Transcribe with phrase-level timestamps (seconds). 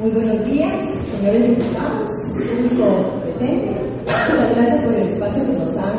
[0.00, 0.74] Muy buenos días,
[1.16, 3.76] señores diputados, público presente.
[4.00, 5.94] Muchas gracias por el espacio que nos han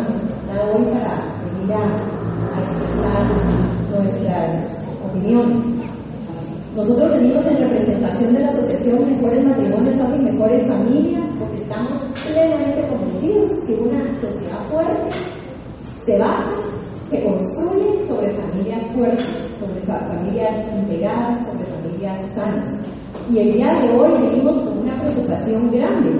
[0.47, 3.23] dado hoy para venir a, expresar
[3.89, 5.59] nuestras opiniones.
[6.75, 12.01] Nosotros venimos en representación de la Asociación Mejores Matrimonios hacen Mejores Familias porque estamos
[12.33, 15.15] plenamente convencidos que una sociedad fuerte
[16.05, 16.51] se basa,
[17.09, 22.65] se construye sobre familias fuertes, sobre familias integradas, sobre familias sanas.
[23.31, 26.11] Y el día de hoy venimos con una preocupación grande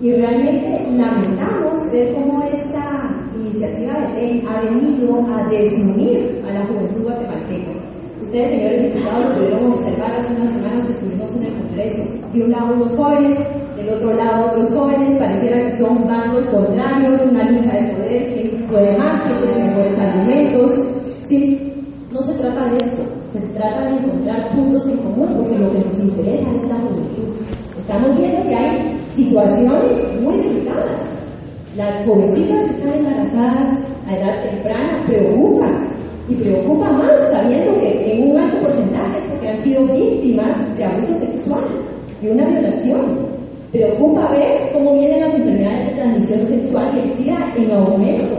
[0.00, 6.66] y realmente lamentamos ver cómo esta iniciativa de ley ha venido a desunir a la
[6.66, 7.70] juventud guatemalteca.
[8.20, 12.02] Ustedes, señores diputados, lo pudieron observar hace unas semanas que estuvimos en el Congreso.
[12.32, 13.38] De un lado los jóvenes,
[13.76, 18.66] del otro lado los jóvenes, pareciera que son bandos contrarios, una lucha de poder, quién
[18.68, 20.86] puede más, quién tiene mejores argumentos.
[21.28, 21.72] ¿sí?
[22.10, 25.78] No se trata de esto, se trata de encontrar puntos en común, porque lo que
[25.78, 27.34] nos interesa es la juventud.
[27.78, 31.02] Estamos viendo que hay situaciones muy delicadas.
[31.76, 35.88] Las jovencitas que están embarazadas a edad temprana preocupan,
[36.28, 41.14] y preocupa más sabiendo que en un alto porcentaje porque han sido víctimas de abuso
[41.18, 41.64] sexual
[42.22, 43.34] y una violación.
[43.72, 48.36] Preocupa ver cómo vienen las enfermedades de transmisión sexual y el en aumento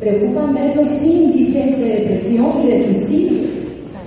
[0.00, 3.55] preocupan ver los índices de depresión y de suicidio.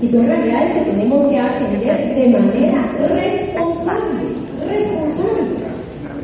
[0.02, 4.34] Y son realidades que tenemos que atender de manera responsable,
[4.66, 5.60] responsable.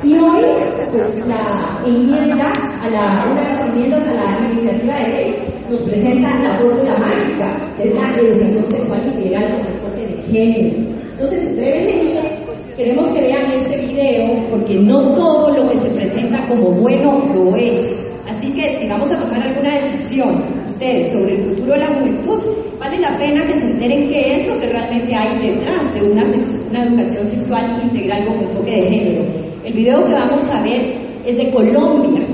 [0.04, 0.44] Y hoy,
[0.92, 2.52] pues la enmienda
[2.82, 5.36] a la, una a la iniciativa de ley
[5.70, 10.96] nos presenta la fórmula mágica, que es la educación sexual integral con enfoque de género.
[11.12, 12.22] Entonces, brevemente,
[12.78, 17.56] queremos que vean este video porque no todo lo que se presenta como bueno lo
[17.56, 18.06] es.
[18.28, 22.05] Así que si vamos a tomar alguna decisión, ustedes, sobre el futuro de la la
[23.86, 26.24] enteren qué es lo que realmente hay detrás de una,
[26.70, 29.26] una educación sexual integral con enfoque de género.
[29.64, 32.26] El video que vamos a ver es de Colombia.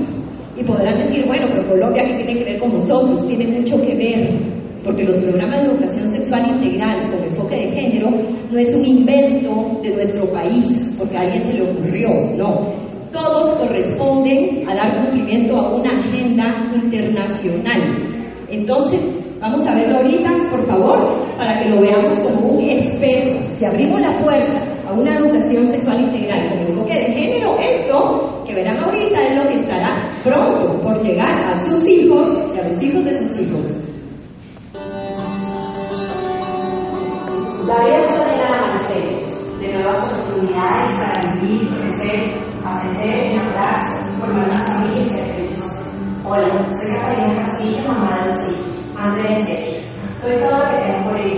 [0.56, 3.26] Y podrán decir, bueno, pero Colombia, ¿qué tiene que ver con nosotros?
[3.26, 4.38] Tiene mucho que ver,
[4.84, 8.10] porque los programas de educación sexual integral con enfoque de género
[8.50, 13.52] no es un invento de nuestro país, porque a alguien se le ocurrió, no todos
[13.56, 18.06] corresponden a dar cumplimiento a una agenda internacional.
[18.48, 19.00] Entonces,
[19.42, 23.40] vamos a verlo ahorita, por favor, para que lo veamos como un espejo.
[23.58, 28.54] Si abrimos la puerta a una educación sexual integral con enfoque de género, esto que
[28.54, 32.82] verán ahorita es lo que estará pronto por llegar a sus hijos y a los
[32.82, 33.66] hijos de sus hijos.
[37.64, 38.08] Llena
[38.88, 42.20] de de nuevas oportunidades para vivir, crecer,
[42.64, 45.60] aprender, enamorarse, formar una familia y ser feliz.
[46.24, 48.71] Hola, soy Catalina Castillo, mamá de los hijos,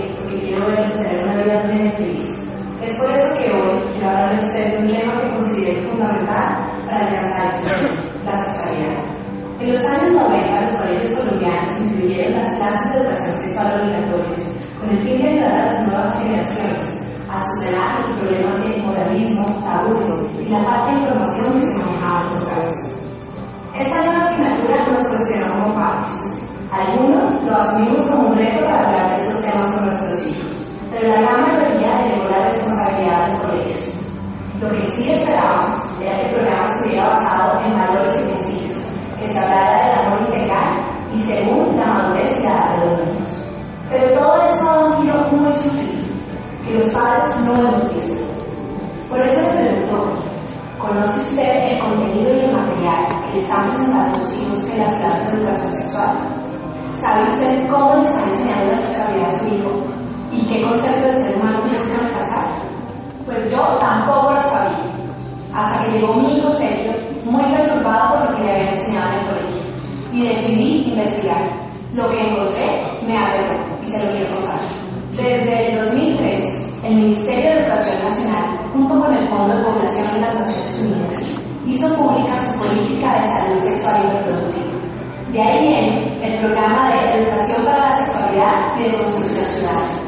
[0.05, 2.45] que ellos porque quiero tener una vida plena y feliz.
[2.81, 6.67] Es por eso que hoy quiero hablar de ustedes de un tema que considero fundamental
[6.85, 7.51] para alcanzar
[8.25, 9.15] la sexualidad.
[9.59, 14.89] En los años 90, los colegios colombianos incluyeron las clases de educación sexual obligatorias con
[14.89, 17.01] el fin de ayudar a las nuevas generaciones
[17.31, 22.21] a superar los problemas de moralismo, tabúes y la falta de información que se manejaba
[22.21, 23.01] en los hogares.
[23.77, 26.44] Esta nueva asignatura nos cuestionó como padres.
[26.75, 31.07] Algunos lo asumimos como un reto para hablar de estos temas con nuestros hijos, pero
[31.07, 34.05] la gran mayoría delegó la responsabilidad de los colegios.
[34.59, 36.35] Lo que sí esperábamos era que el
[57.01, 59.69] ¿Sabe usted cómo le están enseñando la sexualidad a su hijo?
[60.31, 62.61] ¿Y qué concepto de ser humano buscan alcanzar?
[63.25, 64.95] Pues yo tampoco lo sabía,
[65.53, 66.93] hasta que llegó mi hijo Sergio,
[67.25, 69.61] muy perturbado por lo que le había enseñado en el colegio,
[70.13, 71.59] y decidí investigar.
[71.93, 72.65] Lo que encontré
[73.07, 74.61] me aterró y se lo quiero contar.
[75.11, 80.21] Desde el 2003, el Ministerio de Educación Nacional, junto con el Fondo de Población de
[80.21, 84.75] las Naciones Unidas, hizo pública su política de salud sexual y reproductiva.
[85.31, 90.05] De ahí viene el programa de Educación para la Sexualidad y de Construcción Ciudadana.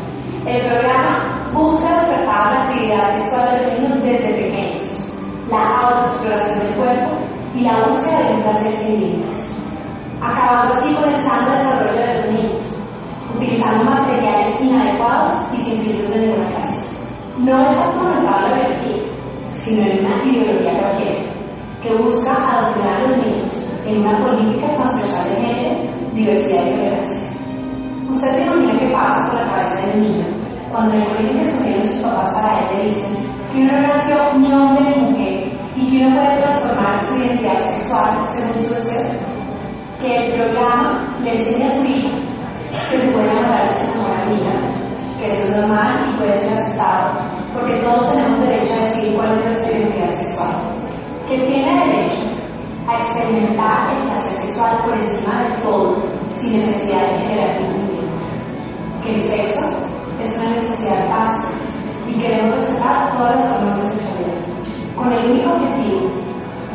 [0.48, 5.14] El programa busca despertar la actividad sexual de los niños desde pequeños,
[5.52, 7.18] la autoexploración del cuerpo
[7.54, 9.64] y la búsqueda de un placer sin límites,
[10.22, 12.82] acabando así con el desarrollo de los niños,
[13.36, 16.98] utilizando materiales inadecuados y sin filtros de ninguna clase.
[17.38, 19.04] No está fundamentado en la biología,
[19.54, 21.32] sino en una ideología cualquiera,
[21.84, 25.37] que busca adoctrinar a los niños en una política transversal de
[26.28, 27.30] diversidad y tolerancia.
[28.10, 30.26] Usted se imagina qué pasa por la cabeza del niño
[30.72, 34.16] cuando le ponen que subieron sus papás para él, le dicen que uno no nació
[34.38, 39.12] ni hombre ni mujer y que uno puede transformar su identidad sexual según su deseo.
[40.02, 42.10] Que el programa le enseña a su hijo
[42.92, 44.52] que se puede enamorar de su mejor amiga,
[45.20, 47.12] que eso es normal y puede ser aceptado,
[47.54, 50.56] porque todos tenemos derecho a decidir cuál es nuestra identidad sexual.
[51.30, 52.37] Que tiene derecho
[52.88, 55.96] a experimentar el placer sexual por encima de todo,
[56.38, 57.88] sin necesidad de generar ningún
[59.04, 59.66] Que el sexo
[60.24, 61.54] es una necesidad básica
[62.08, 66.10] y queremos respetar todas las formas de sexualidad, con el único objetivo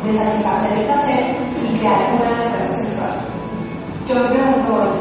[0.04, 3.10] de satisfacer el placer y crear una relación sexual.
[4.06, 4.98] Yo me pregunto hoy,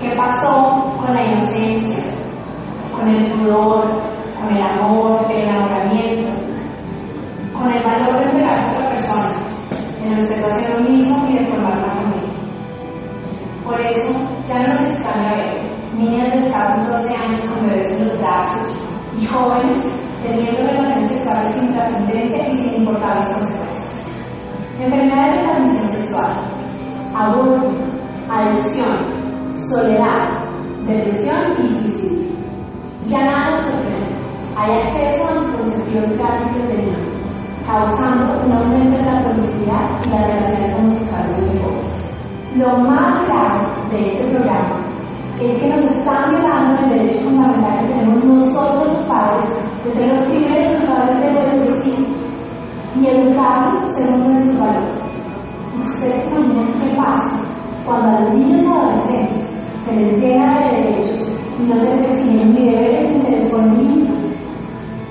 [0.00, 2.04] ¿qué pasó con la inocencia,
[2.96, 4.02] con el pudor,
[4.40, 6.28] con el amor, el enamoramiento,
[7.52, 9.43] con el valor de entregarse a otra persona,
[10.04, 12.22] de respeto hacia uno mismo y de formar una familia?
[13.64, 14.12] Por eso,
[14.48, 18.88] ya no nos extraña ver niñas de escasos 12 años con bebés en los brazos
[19.18, 19.82] y jóvenes
[20.22, 24.08] teniendo relaciones sexuales sin trascendencia y sin importar las consecuencias.
[24.80, 26.32] Enfermedades de transmisión sexual,
[27.14, 27.68] aborto,
[28.28, 28.96] adicción,
[29.68, 30.48] soledad,
[30.86, 32.34] depresión y suicidio.
[33.06, 34.14] Ya nada nos sorprende.
[34.56, 37.13] Hay acceso a anticonceptivos gratis desde niños,
[37.66, 42.14] causando un aumento de la promiscuidad y las relaciones homosexuales jóvenes.
[42.56, 44.84] Lo más grave de este programa
[45.40, 50.12] es que nos están violando el derecho fundamental que tenemos nosotros los padres de ser
[50.12, 52.24] los primeros educadores de nuestros hijos
[53.00, 54.96] y educarlos según nuestros valores.
[55.84, 57.40] Ustedes imaginan qué pasa
[57.84, 62.50] cuando a los niños adolescentes se les llena de derechos y no se les exigen
[62.54, 64.38] ni deberes ni se les ponen límites.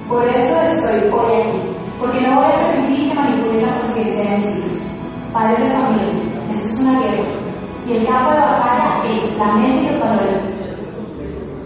[0.08, 1.73] Por eso estoy hoy aquí,
[2.04, 5.00] porque no voy a permitir que manipulen la conciencia de mis hijos.
[5.32, 7.40] Padres de familia, eso es una guerra.
[7.88, 10.44] Y el campo de batalla es la mente y los valores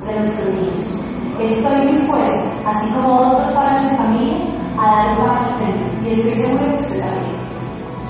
[0.06, 1.02] de nuestros niños.
[1.40, 4.44] Estoy dispuesta, así como otros padres de familia,
[4.80, 6.08] a dar un paso frente.
[6.08, 7.38] Y estoy segura que usted también.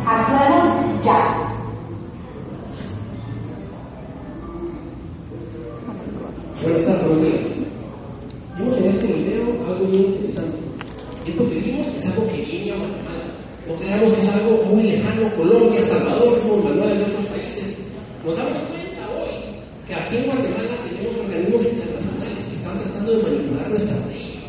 [0.06, 1.14] Actuemos ya.
[6.62, 7.46] Buenas tardes, buenos días.
[8.58, 10.77] Vimos en este video algo muy interesante.
[11.28, 13.28] Esto que vimos es algo que viene a Guatemala.
[13.68, 17.78] No creamos que es algo muy lejano, Colombia, Salvador, como manuales de otros países.
[18.26, 19.36] Nos damos cuenta hoy
[19.86, 24.40] que aquí en Guatemala tenemos organismos internacionales que están tratando de manipular nuestras leyes.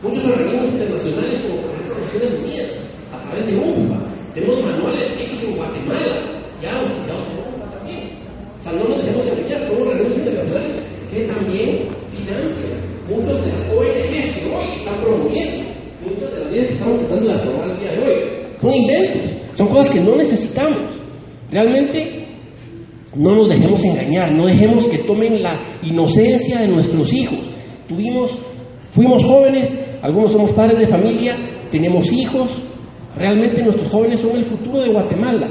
[0.00, 2.80] Muchos organismos internacionales, como por ejemplo Naciones Unidas,
[3.12, 3.98] a través de UNFPA,
[4.32, 8.10] tenemos manuales hechos en Guatemala, ya auspiciados por UNFPA también.
[8.60, 10.74] O sea, no nos dejemos engañar, son organismos internacionales
[11.10, 16.66] que también financian muchos de las ONGs que hoy están promoviendo, muchas de las leyes
[16.68, 18.38] que estamos tratando de aprobar el día de hoy.
[18.60, 19.22] Son inventos,
[19.54, 20.98] son cosas que no necesitamos.
[21.50, 22.26] Realmente
[23.14, 27.38] no nos dejemos engañar, no dejemos que tomen la inocencia de nuestros hijos.
[27.88, 28.38] Tuvimos,
[28.92, 31.34] fuimos jóvenes, algunos somos padres de familia,
[31.70, 32.50] tenemos hijos,
[33.16, 35.48] realmente nuestros jóvenes son el futuro de Guatemala.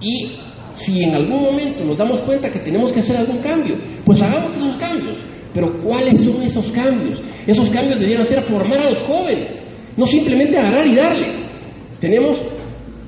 [0.00, 0.36] Y
[0.84, 4.56] si en algún momento nos damos cuenta que tenemos que hacer algún cambio, pues hagamos
[4.56, 5.18] esos cambios.
[5.52, 7.20] Pero ¿cuáles son esos cambios?
[7.46, 9.64] Esos cambios deberían ser formar a los jóvenes,
[9.96, 11.36] no simplemente agarrar y darles.
[12.00, 12.38] Tenemos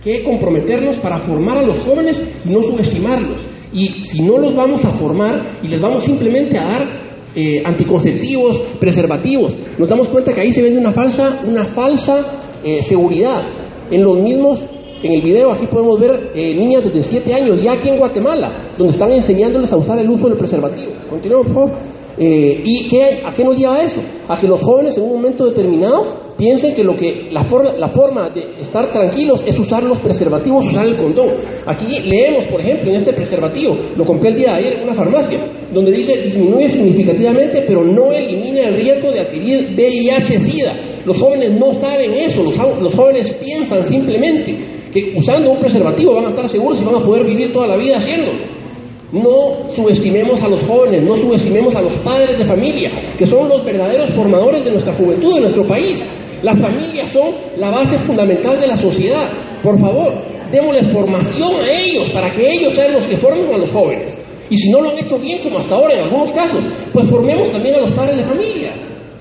[0.02, 3.42] que comprometernos para formar a los jóvenes y no subestimarlos.
[3.72, 6.88] Y si no los vamos a formar y les vamos simplemente a dar
[7.34, 12.82] eh, anticonceptivos, preservativos, nos damos cuenta que ahí se vende una falsa, una falsa eh,
[12.82, 13.42] seguridad.
[13.90, 14.60] En los mismos,
[15.02, 18.74] en el video aquí podemos ver eh, niñas desde 7 años, ya aquí en Guatemala,
[18.76, 20.92] donde están enseñándoles a usar el uso del preservativo.
[21.08, 21.72] Continuamos, favor.
[22.18, 24.00] ¿Y qué, a qué nos lleva eso?
[24.28, 27.88] A que los jóvenes en un momento determinado piensen que, lo que la, forma, la
[27.88, 31.28] forma de estar tranquilos es usar los preservativos, usar el condón.
[31.66, 34.94] Aquí leemos, por ejemplo, en este preservativo, lo compré el día de ayer en una
[34.94, 35.38] farmacia,
[35.72, 40.72] donde dice disminuye significativamente, pero no elimina el riesgo de adquirir VIH-Sida.
[41.04, 46.26] Los jóvenes no saben eso, los, los jóvenes piensan simplemente que usando un preservativo van
[46.26, 48.38] a estar seguros y van a poder vivir toda la vida haciéndolo.
[49.12, 53.64] No subestimemos a los jóvenes, no subestimemos a los padres de familia, que son los
[53.64, 56.04] verdaderos formadores de nuestra juventud, de nuestro país.
[56.42, 59.60] Las familias son la base fundamental de la sociedad.
[59.62, 60.14] Por favor,
[60.50, 64.16] démosles formación a ellos para que ellos sean los que formen a los jóvenes.
[64.48, 67.50] Y si no lo han hecho bien, como hasta ahora en algunos casos, pues formemos
[67.50, 68.74] también a los padres de familia.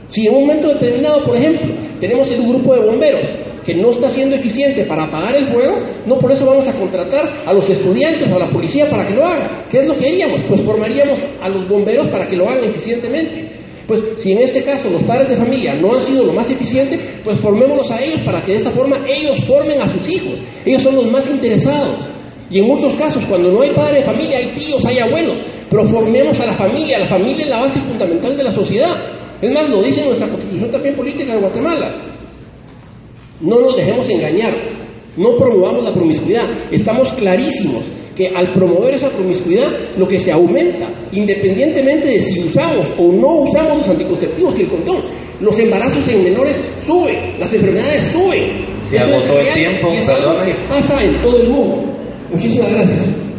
[0.08, 3.28] Si en un momento determinado, por ejemplo, tenemos un grupo de bomberos
[3.65, 7.44] que no está siendo eficiente para apagar el fuego, no por eso vamos a contratar
[7.46, 9.65] a los estudiantes o a la policía para que lo hagan.
[9.70, 10.41] ¿Qué es lo que haríamos?
[10.48, 13.62] Pues formaríamos a los bomberos para que lo hagan eficientemente.
[13.88, 16.98] Pues si en este caso los padres de familia no han sido lo más eficiente,
[17.24, 20.39] pues formémoslos a ellos para que de esta forma ellos formen a sus hijos.
[20.65, 22.10] Ellos son los más interesados.
[22.50, 25.38] Y en muchos casos, cuando no hay padre de familia, hay tíos, hay abuelos.
[25.70, 28.96] Proformemos a la familia, la familia es la base fundamental de la sociedad.
[29.41, 31.96] Es más, lo dice nuestra constitución también política de Guatemala.
[33.41, 34.53] No nos dejemos engañar,
[35.17, 36.45] no promovamos la promiscuidad.
[36.71, 37.83] Estamos clarísimos
[38.15, 43.41] que al promover esa promiscuidad, lo que se aumenta, independientemente de si usamos o no
[43.41, 45.01] usamos los anticonceptivos y el condón,
[45.39, 48.77] los embarazos en menores suben, las enfermedades suben.
[48.89, 50.48] Se agotó el tiempo, perdón.
[50.69, 51.83] pasa en todo el mundo.
[52.31, 53.30] Muchísimas gracias.